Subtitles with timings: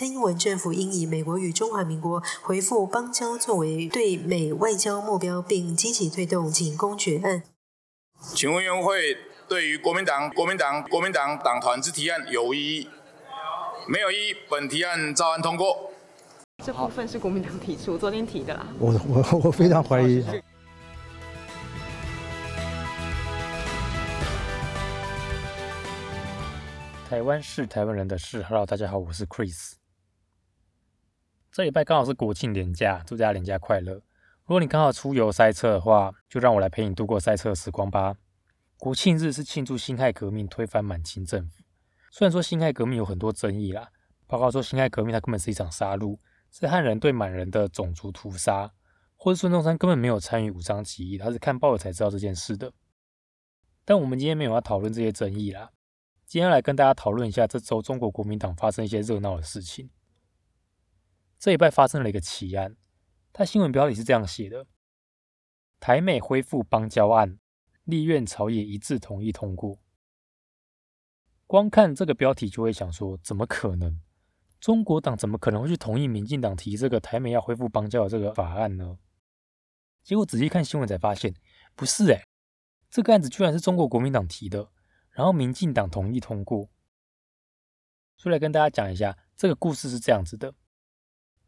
[0.00, 7.42] 蔡英文政府应以美国与中华民国回复邦交作为对美外交目标，并积极推动仅公决案。
[8.18, 12.88] 请问员会对于国民党、国民党、国民党党团之提案有异议？
[13.86, 15.92] 没有异议，本提案照案通过。
[16.64, 18.66] 这部分是国民党提出，昨天提的啦。
[18.78, 20.24] 我我我非常怀疑。
[27.06, 28.42] 台湾是台湾人的事。
[28.44, 29.72] Hello，大家好，我是 Chris。
[31.52, 33.94] 这礼拜刚好是国庆连假，祝大家连假快乐。
[33.94, 38.14] 如果你刚好出游塞车的话，就让我来陪你度过塞车时光吧。
[38.78, 41.64] 国庆日是庆祝辛亥革命推翻满清政府。
[42.12, 43.88] 虽然说辛亥革命有很多争议啦，
[44.28, 46.16] 包括说辛亥革命它根本是一场杀戮，
[46.52, 48.72] 是汉人对满人的种族屠杀，
[49.16, 52.72] 或者孙中山根本没有参与武装起义，他是看报纸才知道这件事的。
[53.84, 55.70] 但我们今天没有要讨论这些争议啦。
[56.26, 59.90] 今天来跟大家讨论一下这周中国国民党发生一些热闹的事情。
[61.40, 62.76] 这一拜发生了一个奇案，
[63.32, 64.66] 它新闻标题是这样写的：
[65.80, 67.38] 台美恢复邦交案，
[67.84, 69.80] 立院朝野一致同意通过。
[71.46, 74.02] 光看这个标题就会想说，怎么可能？
[74.60, 78.98] 中国党怎么可能会去同意民进党提这个台美要恢复邦交的这个法案呢？
[80.02, 81.34] 结果仔细看新闻才发现，
[81.74, 82.22] 不是哎，
[82.90, 84.70] 这个案子居然是中国国民党提的。
[85.12, 86.70] 然后民进党同意通过，
[88.18, 90.54] 所以来跟大家讲一下这个故事是这样子的。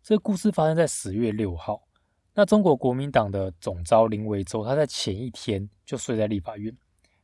[0.02, 1.86] 这个故事发生在十月六号。
[2.34, 6.76] 那中国国民党的总召林维洲，他在前一天就睡在立法院。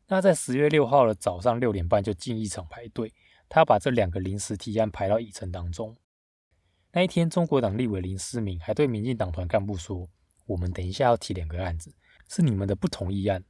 [0.06, 3.12] 那在十月六号的早上六点半就进议场排队，
[3.48, 5.96] 他把这两个临时提案排到议程当中。
[6.92, 10.08] 那一天，中国党立委林思明还对民进党团干部说
[10.46, 11.92] ：“我们等一下要提两个案子，
[12.28, 13.42] 是你们的不同意案。”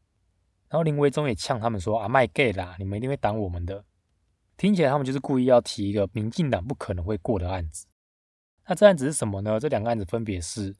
[0.70, 3.84] 然后林维忠也呛他们说：“啊，卖 gay 啦，你们一定会挡我们的。”
[4.56, 7.86] 听起来他们就是故意要提一个民进党不可能会过的案子。
[8.68, 9.58] 那这案子是什么呢？
[9.58, 10.76] 这两个案子分别是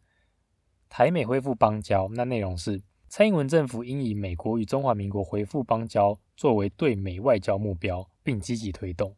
[0.91, 9.16] 台美恢复邦交，那内容是蔡英文政府应以美国与中华民国恢复邦交作为对美外交目标，并积极推动。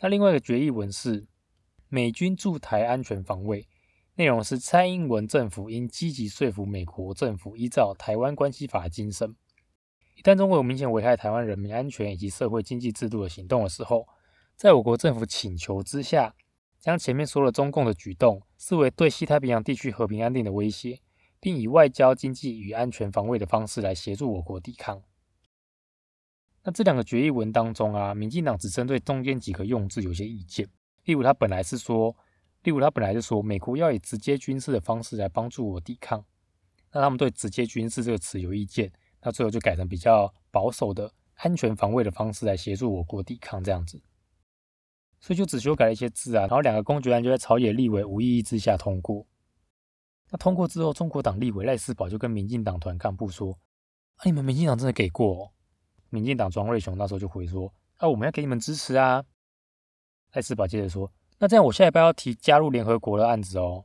[0.00, 1.26] 那另外一个决议文是
[1.88, 3.66] 美军驻台安全防卫，
[4.16, 9.34] 内容是蔡英文政府应积极说服美国政府依照台湾关系法精神。
[10.14, 14.06] 一旦中国有明显危害台湾人民安全以及社会经济制度的行动的时候，
[14.54, 16.34] 在我国政府请求之下，
[16.86, 21.00] 将前面说了中共的举动视为对西太平洋地区和平安定的威胁，
[21.40, 25.02] 并以外交、经济与安全防卫的方式来协助我国抵抗。
[26.62, 30.64] 那这两个决议文当中啊，民进党只针对中间几个用字有些意见，
[31.06, 32.14] 例如他本来是说，
[32.62, 36.24] 例如他本来是说美国要以直接军事的方式来帮助我抵抗，
[36.92, 38.92] 那他们对直接军事这个词有意见。
[39.20, 44.00] 那最后就改成比较保守的安全防卫的方式来协助我国抵抗这样子，
[45.26, 49.26] 所以就只修改了一些字啊，然后两个公决案就在朝野立委无异议之下通过。
[50.30, 53.58] 那通过之后，中国党立委赖世宝就跟民进党团干部说
[54.18, 55.52] ：“啊，你们民进党真的给过？”
[56.10, 59.24] 民进党庄瑞雄那时候就回说：“啊，我们要给你们支持啊。”
[60.34, 63.84] 赖世宝接着说：“那这样我下一拜要提加入联合国的案子哦。”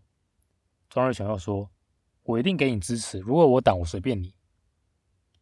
[0.92, 1.72] 庄瑞雄又说
[2.22, 4.36] ：“我一定给你支持，如果我党我随便你。”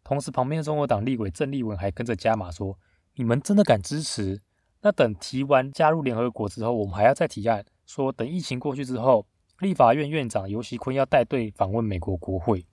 [0.02, 2.80] 同时，旁边的中国党立委郑丽文还跟着加码说
[3.16, 4.42] ：“你们真的敢支持？
[4.82, 9.28] 那等提完加入联合国之后，我们还要再提案，说等疫情过去之后，
[9.60, 12.66] 立法院院长尤锡坤要带队访问美国国会。”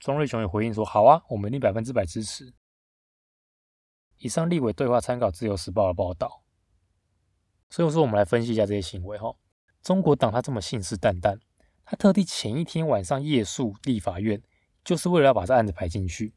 [0.00, 2.52] 庄瑞雄也回应说：“好啊，我们一定百分之百支持。”
[4.18, 6.42] 以上立委对话参考《自由时报》的报道。
[7.70, 9.34] 所以我说，我们来分析一下这些行为哈。
[9.80, 11.38] 中国党他这么信誓旦旦，
[11.84, 14.42] 他特地前一天晚上夜宿立法院，
[14.84, 16.34] 就是为了要把这案子排进去。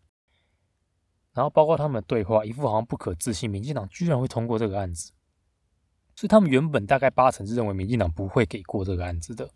[1.35, 5.11] 然后包括他们的对话，一副好像不可置信，民进党居然会通过这个案子。
[6.15, 9.51] 所以他们原本大概八成是认为民进党不会给过这个案子的。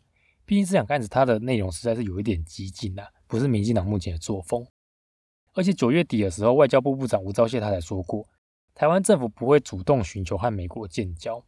[0.45, 4.68] 毕竟这两个案子它的内容实在是有一点激进呐，不是民进党目前的作风。
[5.53, 8.28] 而且九月底的时候，外交部部长吴钊燮他才说过，
[8.75, 11.41] 台湾政府不会主动寻求和美国建交。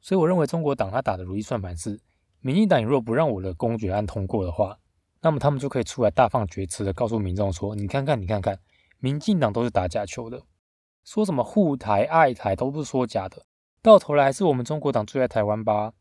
[0.00, 2.00] 所以我认为中国党他打的如意算盘是，
[2.40, 4.78] 民进党如果不让我的公决案通过的话，
[5.20, 8.56] 那么他们就可以出来大放厥词的告诉民众说：你看看，你看看。
[8.98, 10.44] 民进党都是打假球的，
[11.04, 13.46] 说什么护台爱台都不是说假的，
[13.80, 15.94] 到头来还是我们中国党最爱台湾吧？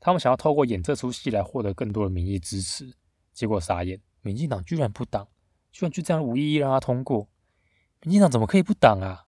[0.00, 2.94] 他们想要透过演这出戏来获得更多的民意支持，
[3.32, 5.28] 结果傻眼，民进党居然不挡，
[5.70, 7.28] 居然就这样无意义让他通过，
[8.02, 9.26] 民进党怎么可以不挡啊？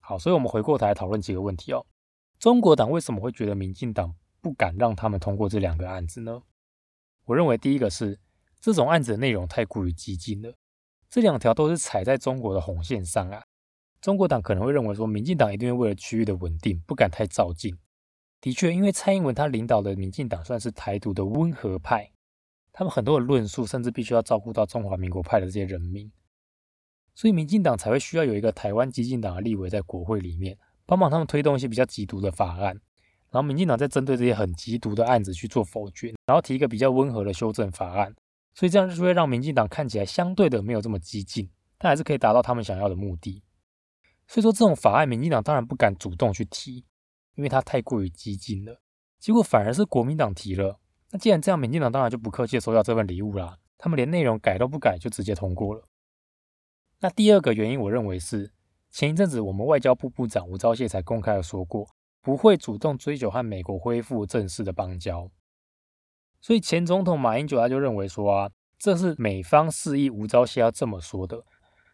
[0.00, 1.86] 好，所以我们回过头来讨论几个问题哦。
[2.38, 6.42] 中国党为什么会觉得民进党不敢让他们通过这两个案子呢？
[7.24, 8.20] 我认为第一个是
[8.60, 10.54] 这种案子的内容太过于激进了。
[11.14, 13.40] 这两条都是踩在中国的红线上啊！
[14.00, 17.78] 中国党可能会认为说，民进党一定会为了区域的稳定，不敢太照进。
[18.40, 22.10] 的确，因为蔡英文他领导的民进党算是台独的温和派，
[22.72, 26.10] 他们很多的论述甚至必须要照顾到中华民国派的这些人民，
[27.14, 32.76] 所以民进党才会需要有一个台湾激进党的立委在国会里面，帮忙他们推动一些比较极独的法案。
[33.30, 38.12] 然后民进党再针对这些很极独的案子去做否决，然后提一个比较温和的修正法案，
[38.54, 43.42] 所以这样就会让民进党看起来相对的没有这么激进，但还是可以达到他们想要的目的。
[44.26, 46.84] 所以说这种法案，民进党当然不敢主动去提，
[47.34, 48.80] 因为它太过于激进了。
[49.18, 50.78] 结果反而是国民党提了，
[51.10, 55.84] 那既然这样，民进党当然就不客气收到这份礼物啦，他们连内容改都不改就直接通过了。
[57.00, 58.52] 那第二个原因，我认为是
[58.90, 61.88] 前一阵子我们外交部部长吴钊燮才公开的说过。
[62.22, 65.30] 不会主动追求和美国恢复正式的邦交，
[66.44, 71.42] 所以前总统马英九他就认为说啊，这是美方示意吴钊燮要这么说的。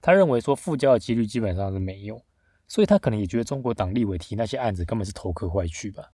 [0.02, 2.20] 他认为说复交的几率基本上是没有，
[2.66, 6.10] 所以他可能也觉得中国党立委提那些案子根本是头壳坏去吧。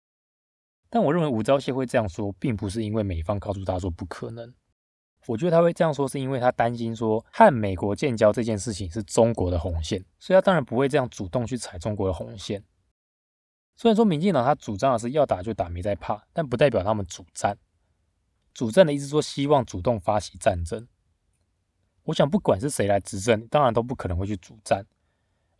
[0.90, 4.54] 但我认为吴钊燮会这样说，并不是因为美方告诉他说不可能，
[5.28, 12.62] 我觉得他会这样说是因为他担心说和美国建交这件事情是中国的红线，所以他当然不会这样主动去踩中国的红线。
[13.78, 17.58] 虽然说民进党他主张的是要打就打，没在怕，但不代表他们主战。
[18.56, 20.88] 主战的意思说希望主动发起战争。
[22.06, 24.86] 我想不管是谁来执政，当然都不可能会去主战。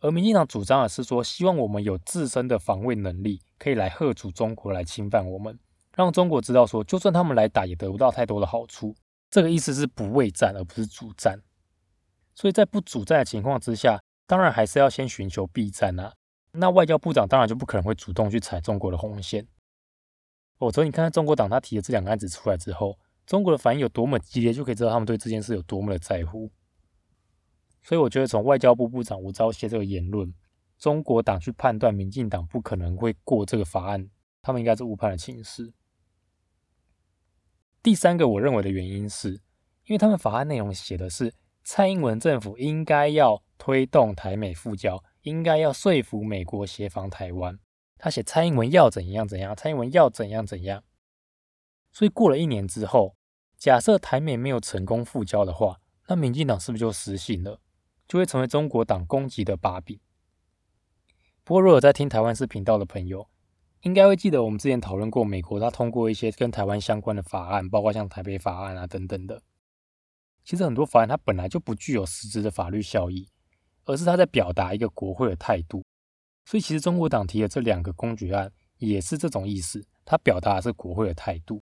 [0.00, 5.58] 而民进党主张的是说，希望我们有自身的防卫能力，可以来吓阻中国来侵犯我们，
[5.94, 8.94] 让中国知道说，就算他们来打，也得不到太多的好处。
[9.30, 11.42] 这个意思是不畏战，而不是主战。
[12.34, 16.14] 所以在不主战的情况之下，当然还是要先寻求避战啊。
[16.52, 19.46] 那外交部长当然就不可能会主动去踩中国的红线。
[20.58, 26.50] 否则，你看看中国党他提的这两个案子出来之后，中国的反应有多么激烈，就可以知道他们对这件事有多么的在乎。
[27.82, 30.32] 所以，我觉得从外交部部长吴钊燮这个言论，
[30.78, 34.08] 中国党去判断民进党不可能会过这个法案，
[34.42, 35.72] 他们应该是误判了情势。
[37.82, 39.32] 第三个我认为的原因是，
[39.84, 45.02] 因为他们法案内容写的是蔡英文政府应该要推动台美复交。
[45.22, 47.58] 应该要说服美国协防台湾。
[47.98, 50.84] 他写蔡英文要怎样怎样，蔡英文要怎样怎样。
[51.90, 53.16] 所以过了一年之后，
[53.56, 57.60] 假设台美没有成功复交的话，那民进党是不是就失信了，
[58.06, 59.98] 就会成为中国党攻击的把柄？
[61.42, 63.28] 不过，如果有在听台湾视频道的朋友，
[63.80, 69.42] 应该会记得我们之前讨论过，美国它通过一些跟台湾相关的法案，包括像台北法案啊等等的。
[70.44, 73.28] 其实很多法案它本来就不具有实质的法律效益。
[73.88, 75.84] 而是他在表达一个国会的态度，
[76.46, 81.62] 所以其实中国党提的这两个公决案也是这种意思，他表达的是国会的态度，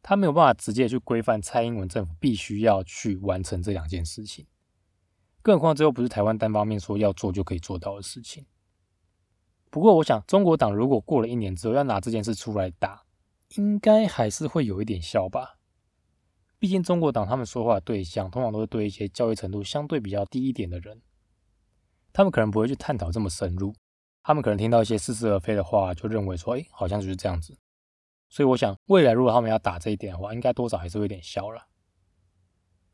[0.00, 4.46] 他没有办法直接去规范蔡英文政府必须要去完成这两件事情，
[5.42, 8.46] 更何况这又不是台湾单方面说要做就可以做到的事情。
[9.68, 13.02] 不过我想，中国党如果过了一年之后要拿这件事出来打，
[13.56, 15.58] 应该还是会有一点效吧。
[16.60, 21.02] 毕竟中国党他们说话的对象通常都是对一些教育程度相对比较低一点的人。
[22.12, 23.72] 他们可能不会去探讨这么深入，
[24.22, 27.56] 他们可能听到一些似是而非的话，就认为说，哎，好像就是这样子。
[28.28, 31.62] 所以我想，未来如果他们要打这一点的话，应该多少还是会有点消了。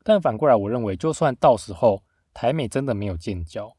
[0.03, 2.01] 但反过来，我认为，就算到时候
[2.33, 3.71] 台美真的没有建交，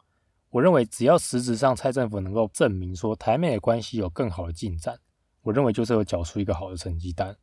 [0.50, 4.98] 我认为只要实质上蔡政府能够证明说台美的关系有更好的进展，
[5.42, 7.36] 我认为就是有缴出一个好的成绩单。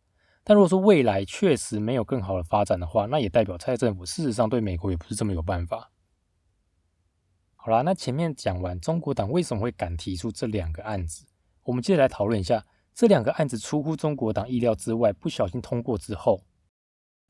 [0.43, 5.91] 但如果说未来确实没有更好的发展的话，那也代表蔡政府事实上对美国也不是这么有办法。
[7.65, 11.25] 好啦，那前面讲完中国党为什么会敢提出这两个案子，
[11.63, 16.43] 我们接着来讨论一下这两个案子出乎中国党意料之外，不小心通过之后，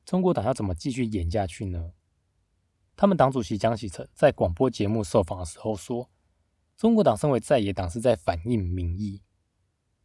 [0.04, 1.92] 中国党要怎么继续演下去呢？
[2.96, 6.10] 他们党主席江启臣在广播节目受访的时候说，
[6.76, 9.22] 中国党身为在野党是在反映民意，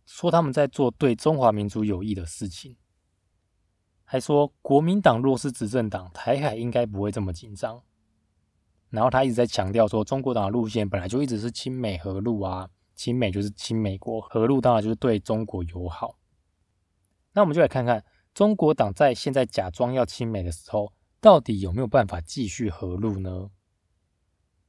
[0.05, 2.77] 说他们在做对中华民族有益的事情，
[4.05, 7.83] 还说国民党若是执政党，台海应该不会这么紧张。
[8.91, 16.17] 然后他一直在强调说，中国党的路线本来就一直是亲美和路啊，亲美就是亲美国，和路当然就是对中国友好。
[17.33, 23.49] 那我们就来看看中国党在现在假装要亲美的时候，到底有没有办法继续和路呢？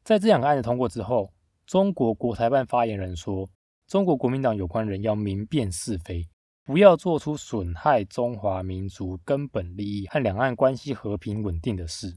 [0.05, 1.33] 在这两个案子通过之后，
[1.67, 3.51] 中国国台办发言人说，
[3.89, 6.29] 中国国民党有关人要明辨是非，
[6.65, 12.17] 不要做出损害中华民族根本利益和两岸关系和平稳定的事。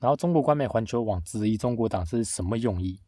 [0.00, 2.98] 然后，中国官媒环球网质疑中国党是什么用意？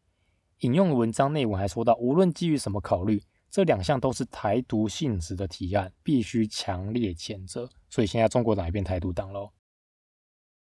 [0.59, 7.67] 引用文章内文还说到，无论基于什么考虑，这两项都是台独性质的提案，必须强烈谴责。
[7.89, 9.49] 所以现在中国党也变台独党喽。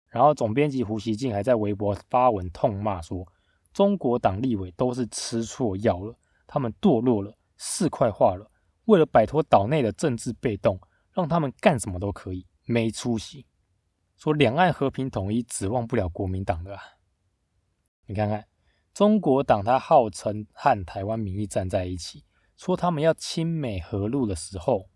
[0.08, 3.30] 然后总编辑胡锡进还在微博发文痛骂说，
[3.75, 8.50] 中国党立委都是吃错药了，他们堕落了，市侩化了，
[8.87, 10.80] 为了摆脱岛内的政治被动，
[11.12, 13.44] 让他们干什么都可以，没出息。
[14.16, 16.82] 说两岸和平统一指望不了国民党的啊！
[18.06, 18.46] 你看看
[18.94, 22.25] 中国党，他号称和台湾民意站在一起，
[22.56, 24.88] 说他们要亲美和陆的时候，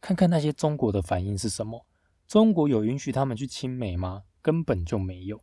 [0.00, 1.86] 看看那些中国的反应是什么？
[2.26, 4.24] 中国有允许他们去亲美吗？
[4.42, 5.42] 根本就没有。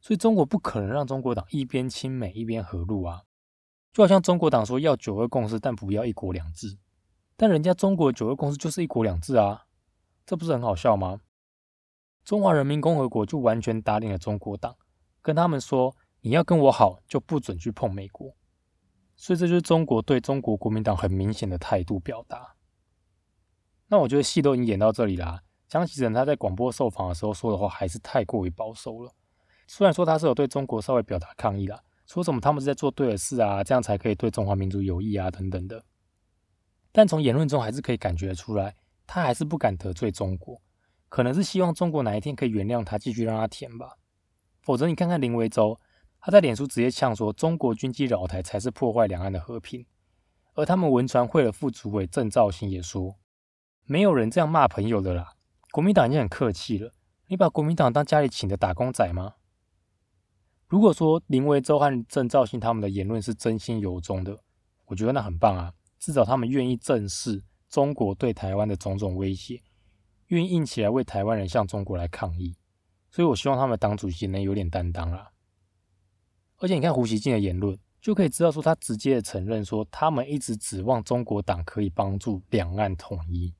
[0.00, 3.22] 所以中国不可能让中国党一边亲美一边和陆啊！
[3.90, 6.76] 就好像中国党说要九二共识，但不要一国两制，
[7.36, 9.64] 但人家中国九二共识就是一国两制啊，
[10.26, 11.20] 这不是很好笑吗？
[12.24, 14.76] 中华人民共和国就完全打脸了中国党，
[15.20, 18.34] 跟他们说你要跟我好，就不准去碰美国。
[19.16, 22.54] 所以这就是中国对中国国民党很明显的态度表达。
[23.88, 29.12] 那我觉得戏都已经演到这里啦，江启臣他在广播受访的时候说的话还是太过于保守了。
[29.66, 35.84] 虽然说他是有对中国稍微表达抗议啦，说什么他们是在做对的事啊，这样才可以对中华民族有益啊等等的，
[36.90, 38.74] 但从言论中还是可以感觉出来，
[39.06, 40.60] 他还是不敢得罪中国，
[41.14, 43.98] 可能是希望中国哪一天可以原谅他，继续让他填吧。
[44.62, 45.78] 否则你看看林维洲，
[46.18, 49.86] 他在脸书直接呛说中国军机扰台才是破坏两岸的和平，
[50.54, 53.14] 而他们文传会的副主委郑兆兴也说，
[53.84, 55.34] 没有人这样骂朋友的啦，
[55.70, 56.92] 国民党已经很客气了，
[57.28, 59.34] 你把国民党当家里请的打工仔吗？
[60.66, 64.36] 如果说林维洲和郑兆兴他们的言论是真心由衷的，
[64.86, 69.62] 我觉得那很棒啊，至少他们愿意正视中国对台湾的种种威胁，
[70.34, 72.56] 愿意硬起来为台湾人向中国来抗议，
[73.10, 75.30] 所以我希望他们党主席能有点担当啦。
[76.58, 83.54] 而且你看胡锡进的言论，就可以知道说他直接的承认说他们一直指望中国党可以帮助两岸统一，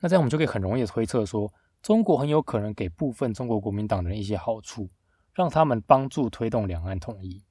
[0.00, 4.88] 那这样我们就可以很容易的推测说，中国很有可能给部分中国国民党人一些好处。
[5.32, 7.44] 让他们帮助推动两岸统一，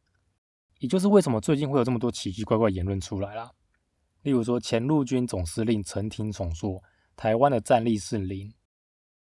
[0.80, 3.50] 也就是为什么最近会有这么多奇奇怪怪言论出来啦。
[4.22, 6.84] 例如说，前陆军总司令陈廷宠说
[7.20, 8.54] 台湾的战力是零，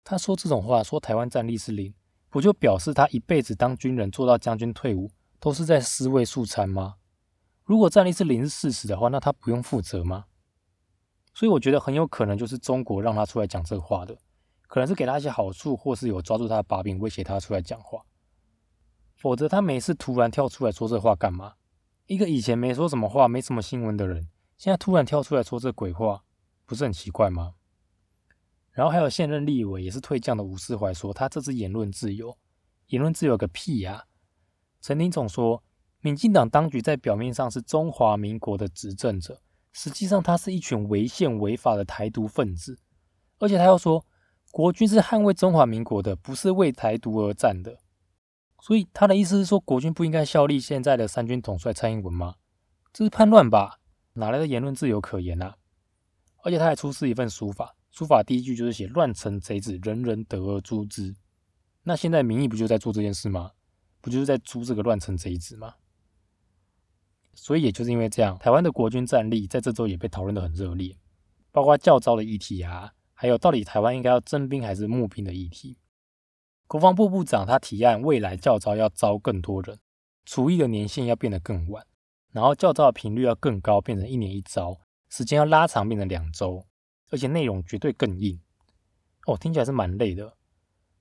[0.04, 1.92] 他说这种话，说台湾战力是零，
[2.30, 5.10] 不就表示他一辈子当军人做到将军退伍
[5.40, 6.98] 都是在尸位素餐吗？
[7.64, 10.26] 如果战力是零是事实的话，那他不用负责吗？
[11.34, 14.16] 所以我觉得很有可能就是中国让他出来讲这话的，
[14.68, 18.04] 可能是给他一些好处，或是有抓住他的把柄，威胁他出来讲话。
[19.16, 21.56] 否则他每次突然跳出来说这话干嘛？
[22.06, 26.24] 一个以前没说什么话、没什么新闻的人，现在突然跳出来说这鬼话，
[26.68, 27.56] 不是很奇怪吗？
[28.72, 32.38] 然后还有现任立委也是退将的吴世怀说，他这是言论自由，
[32.88, 34.06] 言论自由个屁呀！
[34.82, 35.64] 陈林总说，
[36.00, 39.42] 民进党当局在表面上是中华民国的执政者，
[39.74, 42.80] 实际上他是一群违宪违法的台独分子，
[43.40, 44.06] 而且他又说，
[44.52, 47.80] 国军是捍卫中华民国的，不是为台独而战的。
[48.62, 52.36] 所以他的意思是说，国军不应该效力现在的三军统帅蔡英文吗？
[52.94, 53.80] 这是叛乱吧？
[54.14, 55.58] 哪来的言论自由可言啊？
[56.44, 61.14] 而且他还出示一份书法，书法第一句就是写“乱臣贼子，人人得而诛之”。
[61.84, 63.52] 那现在民意不就在做这件事吗？
[64.00, 65.76] 不就是在诛这个乱臣贼子吗？
[67.34, 70.98] 所以也就是因为这样，台湾的国军战力在这周也被讨论的很热烈，
[71.52, 75.78] 包括教招的议题啊，还有到底台湾应该要征兵还是募兵的议题。
[76.68, 79.78] 国防部部长他提案，未来教招要招更多人，
[80.26, 81.86] 除役的年限要变得更晚，
[82.32, 84.80] 然后教招的频率要更高，变成一年一招，
[85.10, 86.66] 时间要拉长，变成两周，
[87.12, 88.40] 而且内容绝对更硬。
[89.28, 90.36] 哦，听起来是蛮累的。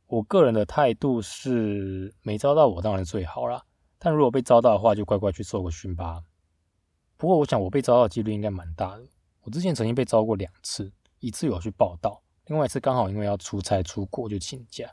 [0.06, 3.64] 我个人的态度是，没招到我当然最好啦，
[3.98, 6.22] 但如果被招到的话，就乖乖去受个训吧。
[7.16, 9.06] 不过我想我被招到的几率应该蛮大的。
[9.42, 14.90] 我之前曾经被招过两次，一次有去报道，另外一次刚好因为要出差出国就请假。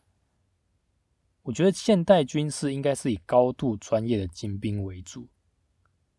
[1.42, 5.28] 我觉得现代军事应该是以高度专业的精兵为主，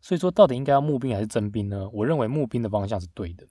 [0.00, 1.88] 所以说到底应该要募兵还是征兵呢？
[1.90, 3.46] 我认为募兵的方向是对的。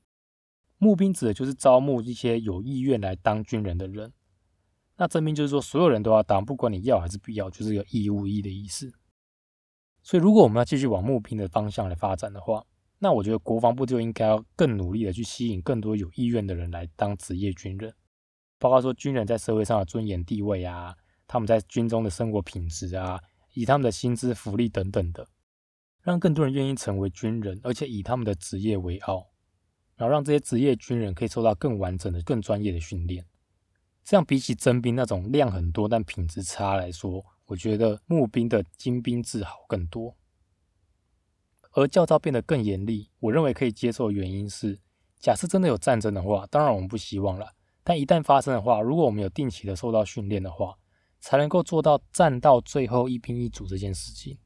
[0.78, 4.14] 募兵指的就是招募一些有意愿来当军人的人，
[4.98, 8.92] 那征兵就是说所有人都要当，不管你要还是不要，就是有义务役的意思。
[10.02, 12.66] 所以如果我们要继续往募兵的方向来发展的话，
[13.00, 17.94] 那我觉得国防部就应该要更努力的去吸引更多有意愿的人来当职业军人，
[18.58, 20.96] 包括说军人在社会上的尊严地位啊。
[21.30, 23.20] 他们在军中的生活品质啊，
[23.54, 25.28] 以他们的薪资福利等等的，
[26.02, 29.28] 让更多人愿意成为军人，而且以他们的职业为傲，
[29.98, 33.26] 然后让这些职业军人可以受到更完整的、更专业的训练。
[34.04, 40.16] 这样比起征兵那种量很多但品质差来说，我觉得募兵的精兵制好更多。
[41.72, 44.80] 而教招变得更严厉，我认为可以接受的原因是，
[45.20, 47.52] 假设真的有战争的话，当然我们不希望了，
[47.84, 50.78] 但一旦发生的话，如果我们有定期的受到训练的话，
[51.20, 54.38] 才能够做到战到最后一兵一卒这件事情。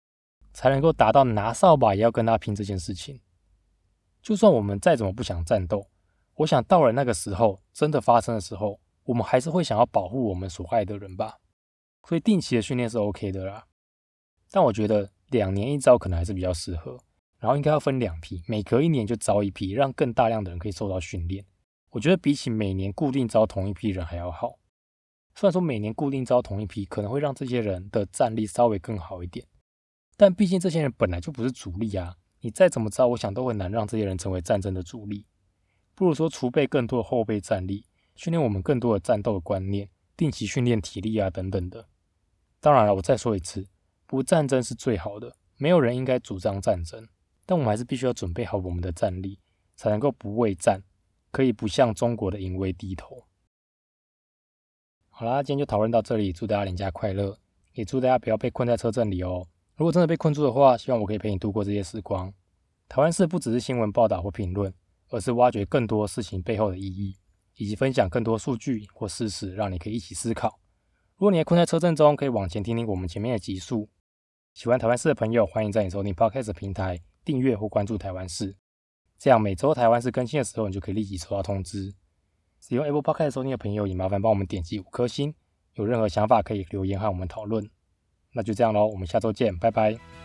[0.53, 3.21] 才能够达到拿扫把也要跟他拼这件事情。
[4.21, 5.87] 就算我们再怎么不想战斗，
[6.35, 11.39] 我想到了那个时候，真的发生的时候，我们还是会想要保护我们所爱的人吧。
[12.07, 13.65] 所以定期的训练是 OK 的啦。
[14.51, 16.97] 但我觉得两年一招可能还是比较适合，
[17.39, 21.45] 然后应该要分两批，每隔一年就招一批，让更大量的人可以受到训练。
[21.89, 24.59] 我觉得比起每年固定招同一批人还要好。
[25.33, 29.45] 虽然说每年固定招同一批，可能会让这些人的战力稍微更好一点，
[30.17, 32.17] 但毕竟这些人本来就不是主力啊。
[32.41, 35.25] 你再怎么招，我想都很难让这些人成为战争的主力。
[35.95, 41.87] 不如说储备更多的后备战力，训练我们更多的战斗的观念，定期训练体力啊等等的。
[42.59, 43.67] 当然了，我再说一次，
[44.07, 47.07] 不战争是最好的，没有人应该主张战争，
[47.45, 49.39] 但我们还是必须要准备好我们的战力，
[49.75, 50.81] 才能够不畏战，
[51.31, 53.25] 可以不向中国的淫威低头。
[55.09, 57.37] 好啦，今天就讨论到这里，祝大家连假快乐，
[57.73, 59.47] 也祝大家不要被困在车阵里哦。
[59.81, 62.31] 如果真的被困住的话，希望我可以陪你度过这些时光。
[62.87, 64.71] 台湾事不只是新闻报道或评论，
[65.09, 67.17] 而是挖掘更多事情背后的意义，
[67.55, 70.59] 以及分享更多数据或事实，让你可以一起思考。
[71.15, 73.89] 如果你还困在车阵中，可以往前听听我们前面的集数。
[74.53, 78.55] 喜欢台湾事的朋友，欢迎在你收听 Podcast 平台订阅或关注台湾事，
[79.17, 81.91] 这样每周台湾事更新的时候，你就可以立即收到通知。
[82.59, 85.33] 使用 Apple Podcast 收听的朋友，也麻烦帮我们点击五颗星。
[85.73, 87.67] 有任何想法可以留言和我们讨论。
[88.33, 90.20] 那就这样喽，我们下周见，拜拜。